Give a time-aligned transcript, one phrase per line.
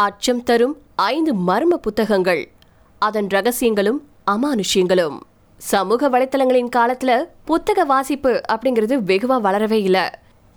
[0.00, 2.48] அச்சம் தரும் ஐந்து மர்ம புத்தகங்கள்.
[2.98, 3.98] அதன் ரகசியங்களும்
[4.30, 5.16] அமானுஷ்யங்களும்.
[5.56, 7.10] சமூக வலைத்தளங்களின் காலத்துல
[7.44, 10.04] புத்தக வாசிப்பு அப்படிங்கிறது வெகுவா வளரவே இல்லை.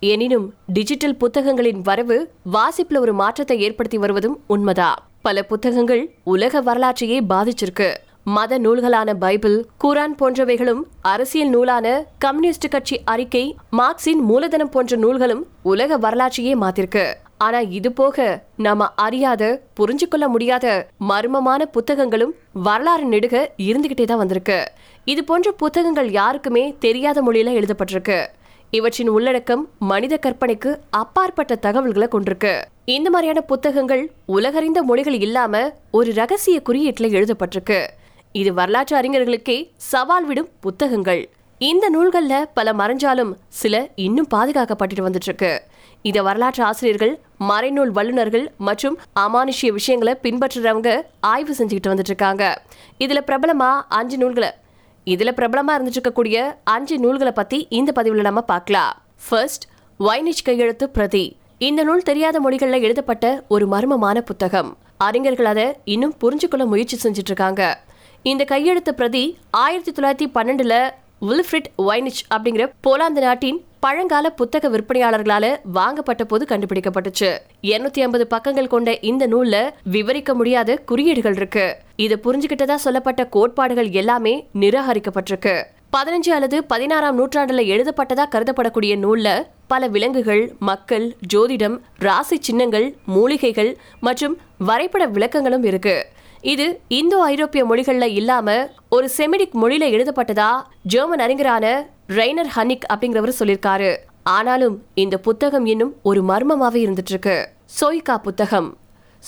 [0.00, 2.18] எனினும் டிஜிட்டல் புத்தகங்களின் வரவு
[2.52, 7.94] வாசிப்புல ஒரு மாற்றத்தை ஏற்படுத்தி வருவதும் உண்மைதான் பல புத்தகங்கள் உலக வரலாற்றையே பாதிச்சிருக்கு.
[8.24, 15.98] மத நூல்களான பைபிள் குரான் போன்றவைகளும் அரசியல் நூலான கம்யூனிஸ்ட் கட்சி அறிக்கை மார்க்சின் மூலதனம் போன்ற நூல்களும் உலக
[15.98, 17.06] வரலாற்றையே மாத்திருக்கு.
[17.44, 18.24] ஆனா இது போக
[18.64, 19.44] நாம அறியாத
[19.78, 20.66] புரிஞ்சு கொள்ள முடியாத
[21.10, 22.34] மர்மமான புத்தகங்களும்
[22.66, 23.36] வரலாறு நெடுக
[23.68, 24.58] இருந்துகிட்டே தான் வந்திருக்கு.
[25.12, 28.18] இது போன்ற புத்தகங்கள் யாருக்குமே தெரியாத மொழியில எழுதப்பட்டிருக்கு.
[28.78, 32.52] இவற்றின் உள்ளடக்கம் மனித கற்பனைக்கு அப்பாற்பட்ட தகவல்களை கொண்டிருக்கு.
[32.96, 34.04] இந்த மாதிரியான புத்தகங்கள்
[34.36, 35.62] உலகறிந்த மொழிகள் இல்லாம
[35.98, 37.80] ஒரு ரகசிய குறியீட்டில் எழுதப்பட்டிருக்கு.
[38.40, 39.58] இது வரலாற்று அறிஞர்களுக்கே
[39.90, 41.22] சவால் விடும் புத்தகங்கள்.
[41.68, 43.74] இந்த நூல்கள்ல பல மறைஞ்சாலும் சில
[44.04, 45.50] இன்னும் பாதுகாக்கப்பட்டு வந்துட்டு இருக்கு
[46.02, 47.12] இத வரலாற்று ஆசிரியர்கள்
[47.48, 52.44] மறைநூல் வல்லுநர்கள் மற்றும் அமானுஷ்ய விஷயங்களை பின்பற்றுறவங்க ஆய்வு செஞ்சுக்கிட்டு வந்துட்டு இருக்காங்க
[52.98, 54.50] இதுல பிரபலமா அஞ்சு நூல்களை.
[55.06, 58.94] இதுல பிரபலமா இருந்துட்டு இருக்கக்கூடிய அஞ்சு நூல்களை பத்தி இந்த பதிவுல நம்ம பார்க்கலாம்.
[59.28, 59.66] ஃபர்ஸ்ட்
[60.00, 61.24] வைனிஷ் கையெழுத்து பிரதி.
[61.58, 64.70] இந்த நூல் தெரியாத மொழிகள்ல எழுதப்பட்ட ஒரு மர்மமான புத்தகம்.
[64.96, 67.62] அறிஞர்கள் அதை இன்னும் புரிஞ்சுக்கொள்ள முயற்சி செஞ்சுட்டு இருக்காங்க
[68.22, 70.74] இந்த கையெழுத்து பிரதி ஆயிரத்தி தொள்ளாயிரத்தி பன்னெண்டுல
[71.26, 77.38] வில்ஃப்ரிட் வைனிச் அப்படிங்கிற போலாந்து நாட்டின் பழங்கால புத்தக விற்பனையாளர்களால வாங்கப்பட்ட போது கண்டுபிடிக்கப்பட்டுச்சு.
[77.62, 81.76] இருநூத்தி ஐம்பது பக்கங்கள் கொண்ட இந்த நூல்ல விவரிக்க முடியாத குறியீடுகள் இருக்கு.
[81.96, 85.62] இதை புரிஞ்சுகிட்டதா சொல்லப்பட்ட கோட்பாடுகள் எல்லாமே நிராகரிக்கப்பட்டிருக்கு.
[85.96, 94.38] பதினஞ்சு அல்லது பதினாறாம் நூற்றாண்டுல எழுதப்பட்டதா கருதப்படக்கூடிய நூல்ல பல விலங்குகள் மக்கள் ஜோதிடம் ராசி சின்னங்கள் மூலிகைகள் மற்றும்
[94.58, 96.06] வரைபட விளக்கங்களும் இருக்கு.
[96.42, 100.62] இது இந்தோ ஐரோப்பிய மொழிகள்ல இல்லாம ஒரு செமிடிக் மொழியில எழுதப்பட்டதா?
[100.82, 103.96] ஜெர்மன் அறிஞரான ரெய்னர் ஹனிக் அப்படிங்கிறவர் சொல்லியிருக்காரு.
[104.22, 107.48] ஆனாலும் இந்த புத்தகம் இன்னும் ஒரு மர்மமாவே இருந்துட்டு இருக்கு
[107.80, 108.76] சோய்கா புத்தகம்.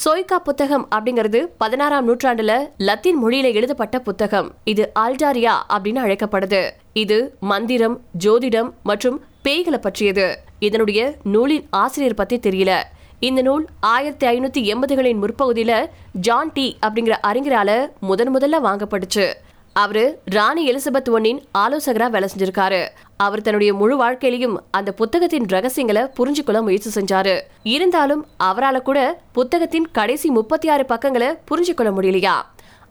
[0.04, 4.54] சோய்கா புத்தகம் அப்படிங்கிறது பதினாறாம் நூற்றாண்டுல லத்தீன் மொழியில எழுதப்பட்ட புத்தகம்.
[4.64, 6.70] இது ஆல்டாரியா அப்படின்னு அழைக்கப்படுது.
[6.92, 10.38] இது மந்திரம் ஜோதிடம் மற்றும் பேய்களை பற்றியது.
[10.58, 12.82] இதனுடைய நூலின் ஆசிரியர் பத்தி தெரியல.
[13.26, 19.32] இந்த நூல் ஆயிரத்தி ஐநூத்தி எண்பதுகளின் முற்பகுதியில ஜான் டி அப்படிங்கிற அறிஞரால முதன் முதல்ல வாங்கப்பட்டுச்சு.
[19.72, 22.88] அவரு ராணி எலிசபெத் ஒன்னின் ஆலோசகரா வேலை செஞ்சிருக்காரு.
[23.16, 27.40] அவர் தன்னுடைய முழு வாழ்க்கையிலையும் அந்த புத்தகத்தின் ரகசியங்களை புரிஞ்சுக்கொள்ள முயற்சி செஞ்சாரு.
[27.62, 32.34] இருந்தாலும் அவரால் கூட புத்தகத்தின் கடைசி முப்பத்தி ஆறு பக்கங்களை புரிஞ்சுக்கொள்ள முடியலையா?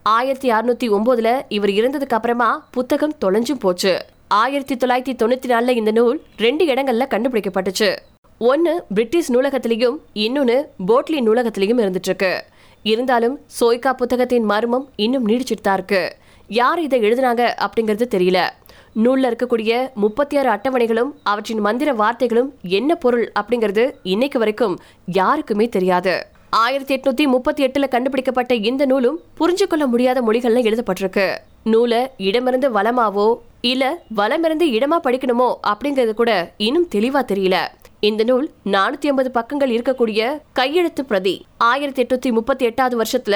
[0.03, 4.05] ஆயிரத்தி அறுநூத்தி ஒன்பதுல இவர் இறந்ததுக்கு அப்புறமா புத்தகம் தொலைஞ்சும் போச்சு.
[4.27, 7.95] ஆயிரத்தி தொள்ளாயிரத்தி தொண்ணூத்தி நாலுல இந்த நூல் ரெண்டு இடங்கள்ல கண்டுபிடிக்கப்பட்டுச்சு.
[8.49, 10.55] ஒன்று பிரிட்டிஷ் நூலகத்திலையும் இன்னொன்று
[10.87, 12.29] போட்லி நூலகத்திலையும் இருந்துட்டுருக்கு.
[12.83, 16.15] இருந்தாலும் சோய்கா புத்தகத்தின் மர்மம் இன்னும் நீடிச்சிட்டு தான் இருக்கு.
[16.47, 18.39] யார் இதை எழுதுனாங்க அப்படிங்கிறது தெரியல.
[18.93, 26.15] நூலில் இருக்கக்கூடிய முப்பத்தி ஆறு அட்டவணைகளும் அவற்றின் மந்திர வார்த்தைகளும் என்ன பொருள் அப்படிங்கிறது இன்னைக்கு வரைக்கும் யாருக்குமே தெரியாது.
[26.49, 31.37] ஆயிரத்தி எட்நூத்தி முப்பத்தி எட்டுல கண்டுபிடிக்கப்பட்ட இந்த நூலும் புரிஞ்சு கொள்ள முடியாத மொழிகள்ல எழுதப்பட்டிருக்கு.
[31.63, 33.29] நூலை இடமிருந்து வளமாவோ
[33.61, 37.57] இல்ல வளமிருந்து இடமா படிக்கணுமோ அப்படிங்கிறது கூட இன்னும் தெளிவா தெரியல.
[38.07, 40.21] இந்த நூல் நானூத்தி ஐம்பது பக்கங்கள் இருக்கக்கூடிய
[40.53, 43.35] கையெழுத்து பிரதி ஆயிரத்தி எட்நூத்தி முப்பத்தி எட்டாவது வருஷத்துல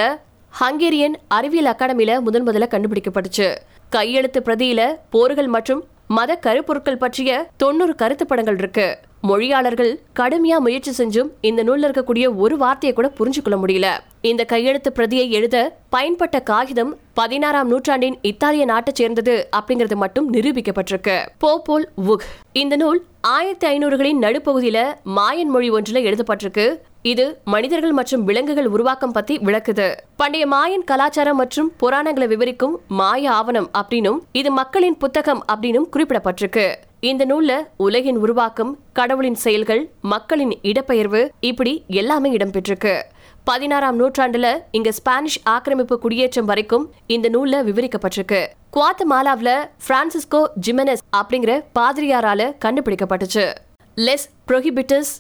[0.59, 3.55] ஹங்கேரியன் அறிவியல் அகாடமியில முதன் முதல்ல கண்டுபிடிக்கப்பட்டுச்சு.
[3.89, 8.99] கையெழுத்து பிரதியில போர்கள் மற்றும் மத கருப்பொருட்கள் பற்றிய தொண்ணூறு கருத்து படங்கள் இருக்கு.
[9.29, 13.87] மொழியாளர்கள் கடுமையா முயற்சி செஞ்சும் இந்த நூல்ல இருக்கக்கூடிய ஒரு வார்த்தையை கூட புரிஞ்சுக்கொள்ள முடியல.
[14.21, 21.17] இந்த கையெழுத்து பிரதியை எழுத பயன்பட்ட காகிதம் பதினாறாம் நூற்றாண்டின் இத்தாலிய நாட்டை சேர்ந்தது அப்படிங்கிறது மட்டும் நிரூபிக்கப்பட்டிருக்கு.
[21.37, 24.79] போபோல் உக் இந்த நூல் ஆயிரத்தி ஐநூறுகளின் நடுப்பகுதியில
[25.17, 26.67] மாயன் மொழி ஒன்றுல எழுதப்பட்டிருக்கு.
[27.01, 29.87] இது மனிதர்கள் மற்றும் விலங்குகள் உருவாக்கம் பத்தி விளக்குது.
[30.15, 36.67] பண்டைய மாயன் கலாச்சாரம் மற்றும் புராணங்களை விவரிக்கும் மாய ஆவணம் அப்படின்னும் இது மக்களின் புத்தகம் அப்படின்னும் குறிப்பிடப்பட்டிருக்கு.
[36.99, 43.01] இந்த நூல்ல உலகின் உருவாக்கம் கடவுளின் செயல்கள் மக்களின் இடப்பெயர்வு இப்படி எல்லாமே இடம்பெற்றிருக்கு.
[43.43, 48.47] பதினாறாம் நூற்றாண்டுல இங்க ஸ்பானிஷ் ஆக்கிரமிப்பு குடியேற்றம் வரைக்கும் இந்த நூல்ல விவரிக்கப்பட்டிருக்கு.
[48.73, 53.53] குவாத்தமாலாவில பிரான்சிஸ்கோ ஜிமெனஸ் அப்படிங்கிற பாதிரியாரால கண்டுபிடிக்கப்பட்டுச்சு.
[53.95, 55.13] லெஸ் ப்ரொஹிபிட்டஸ்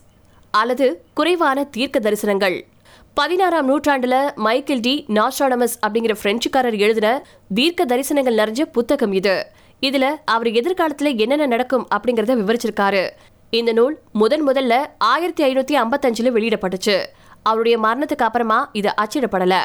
[0.51, 2.61] அல்லது குறைவான தீர்க்க தரிசனங்கள்.
[3.13, 9.45] பதினாறாம் நூற்றாண்டுல மைக்கேல் டி நாஸ்ட்ராடமஸ் அப்படிங்கிற பிரெஞ்சுக்காரர் எழுதின தீர்க்க தரிசனங்கள் நிறைஞ்ச புத்தகம் இது.
[9.81, 13.09] இதுல அவர் எதிர்காலத்துல என்னென்ன நடக்கும் அப்படிங்கறத விவரிச்சிருக்காரு.
[13.49, 17.05] இந்த நூல் முதன் முதல்ல ஆயிரத்தி ஐநூத்தி ஐம்பத்தஞ்சுல வெளியிடப்பட்டுச்சு.
[17.43, 19.55] அவருடைய மரணத்துக்கு அப்புறமா இது அச்சிடப்படல.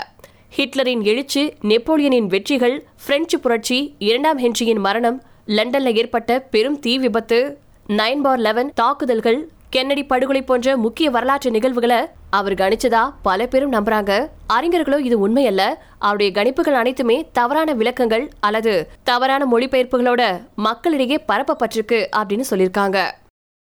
[0.57, 7.59] ஹிட்லரின் எழுச்சி நெப்போலியனின் வெற்றிகள் பிரெஞ்சு புரட்சி இரண்டாம் ஹென்ரியின் மரணம் லண்டன்ல ஏற்பட்ட பெரும் தீ விபத்து
[7.89, 11.99] நைன் பார் லெவன் தாக்குதல்கள் கென்னடி படுகொலை போன்ற முக்கிய வரலாற்று நிகழ்வுகளை
[12.31, 14.13] அவர் கணிச்சதா பல பேரும் நம்புறாங்க.
[14.53, 15.63] அறிஞர்களோ இது உண்மையல்ல.
[15.99, 20.23] அவருடைய கணிப்புகள் அனைத்துமே தவறான விளக்கங்கள் அல்லது தவறான மொழிபெயர்ப்புகளோட
[20.55, 22.99] மக்களிடையே பரப்பப்பட்டிருக்கு அப்படின்னு சொல்லியிருக்காங்க.